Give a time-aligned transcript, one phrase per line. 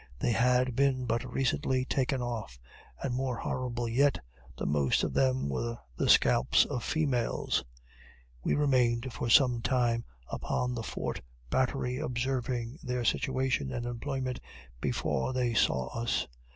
[0.17, 2.57] They had been but recently taken off:
[3.03, 4.17] and more horrible yet,
[4.57, 7.63] the most of them were the scalps of females!
[8.43, 14.39] We remained for sometime upon the fort battery observing their situation and employment
[14.79, 16.25] before they saw us.